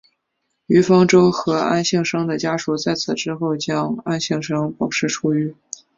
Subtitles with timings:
[0.65, 5.55] 于方舟和安幸生的家属在此之后将安幸生保释出狱。